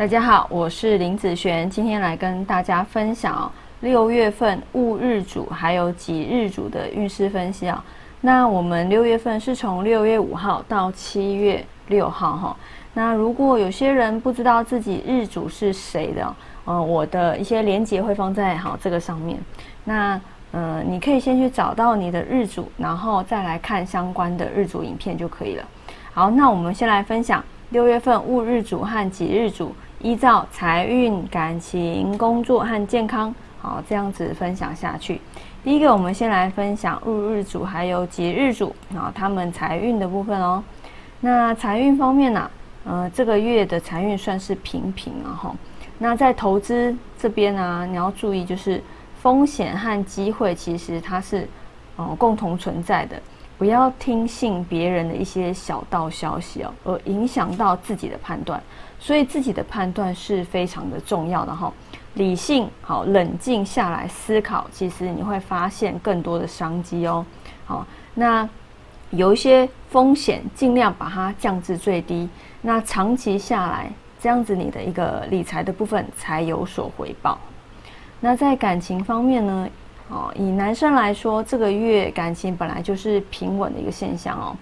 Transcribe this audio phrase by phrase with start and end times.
[0.00, 7.84] 大家好，我是林子璇，今天来跟大家分享六月份戊日主还有己日主的运势分析啊。
[8.22, 12.56] 那我们六月份是从六月五号到七月六号哈。
[12.94, 19.38] 那如果有些人不知道自己日主是谁的，嗯，我的一些连接会放在好这个上面。
[19.84, 20.18] 那
[20.52, 25.64] 嗯，你可以先去找到你的日主，然后再来看相关的日主影片就可以了。
[26.14, 29.74] 好，那我们先来分享六月份戊日主和己日主。
[30.02, 35.20] 依照财运、感情、工作和健康，好这样子分享下去。
[35.62, 40.64] 第一个，我们先来分享入日主还有节日主啊，他们财运的部分哦。
[41.20, 42.50] 那财运方面呢，
[42.84, 45.54] 呃，这个月的财运算是平平了哈。
[45.98, 48.82] 那在投资这边呢，你要注意就是
[49.20, 51.46] 风险和机会，其实它是
[51.96, 53.20] 哦共同存在的。
[53.60, 58.58] 不要听信别人的一些小道消息哦，而影响到自己的判断。
[58.98, 61.70] 所以自己的判断是非常的重要的哈。
[62.14, 67.22] 理性好，冷静下来思考，其实你会发现更多的商机哦。
[67.66, 68.48] 好，那
[69.10, 72.26] 有一些风险，尽量把它降至最低。
[72.62, 77.38] 那长期下来，这样子你的一个理财的部分才有所回报。
[78.20, 79.68] 那在感情方面呢？
[80.10, 84.56] 哦，以男生来说，这个月感情本来就是平稳的一个现象哦。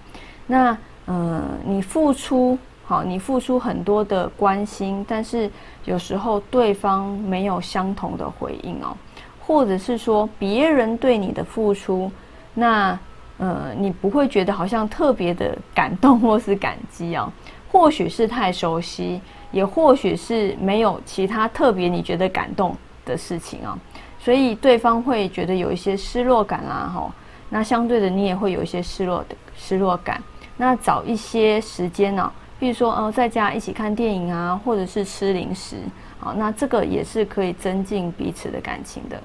[0.45, 5.49] 那嗯，你付出好，你付出很多的关心，但是
[5.85, 8.95] 有时候对方没有相同的回应哦，
[9.39, 12.11] 或者是说别人对你的付出，
[12.53, 12.97] 那
[13.39, 17.31] 呃，你不会觉得好像特别的感动或是感激哦。
[17.71, 23.77] 或许是太熟悉，也或许是没有其他特别你觉得感动的事情啊。
[24.21, 27.09] 所以对方会觉得有一些失落感啦，哈，
[27.49, 30.21] 那相对的你也会有一些失落的失落感。
[30.57, 35.77] 那找一些时间呢，比如说呃在家一起看电影啊，或者是吃零食，
[36.19, 39.17] 好，那这个也是可以增进彼此的感情的。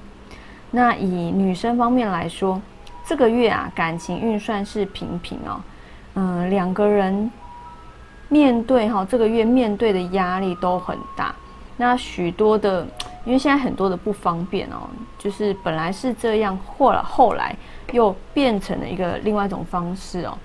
[0.71, 2.61] 那以女生方面来说，
[3.05, 5.59] 这个月啊感情运算是平平哦，
[6.13, 7.29] 嗯，两个人
[8.29, 11.35] 面对哈这个月面对的压力都很大，
[11.75, 12.87] 那许多的。
[13.25, 14.87] 因为现在很多的不方便哦，
[15.17, 17.55] 就是本来是这样，或了后来
[17.91, 20.37] 又变成了一个另外一种方式哦。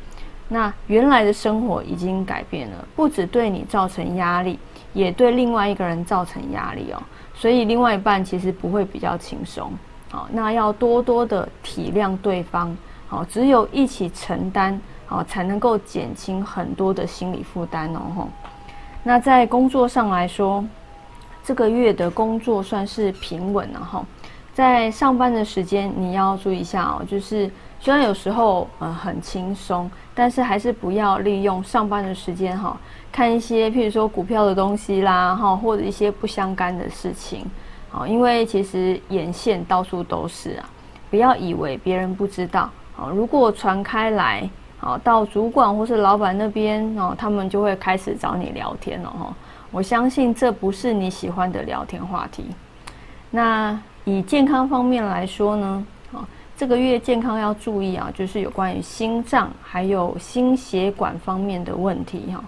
[0.49, 4.59] 那原来的生活已经改变了，不止对你造成压力，
[4.95, 7.03] 也对另外一个人造成压力哦。
[7.35, 9.71] 所以另外一半其实不会比较轻松，
[10.11, 12.75] 好，那要多多的体谅对方，
[13.07, 18.27] 好，只有一起承担，好，才能够减轻很多的心理负担哦。
[19.03, 20.65] 那在工作上来说。
[21.43, 24.05] 这个月的工作算是平稳了哈，
[24.53, 32.78] 在上班的时间你要注意一下哦，就是虽然有时候呃很轻松，但是还是不要利用上班的时间哈，
[33.11, 37.45] 看一些譬如说股票的东西啦哈，或者一些不相干的事情，
[37.89, 40.69] 好，因为其实眼线到处都是啊，
[41.11, 49.34] 不要以为别人不知道，好，如果传开来，好到主管或是老板那边哦，他们就会开始找你聊天了哈。
[49.71, 52.45] 我相信这不是你喜欢的聊天话题。
[53.31, 55.87] 那以健康方面来说呢？
[56.13, 56.27] 啊，
[56.57, 62.43] 这个月健康要注意啊，就是有关于心脏还有心血管方面的问题哈。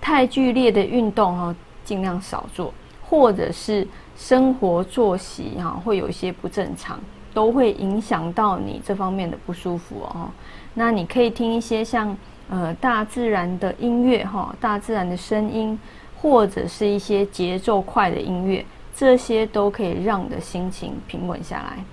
[0.00, 7.00] 太剧烈的运动哈，尽量少做，或者是生活作息哈，会有一些不正常，
[7.32, 10.28] 都会影响到你这方面的不舒服哦。
[10.74, 12.14] 那你可以听一些像
[12.50, 15.78] 呃大自然的音乐哈，大自然的声音。
[16.20, 21.84] 或者是一些节奏快的音乐，这些都可以让你的心情平稳下来。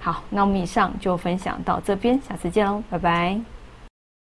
[0.00, 3.55] 好，那我们以上就分享到这边，下次见喽，拜拜。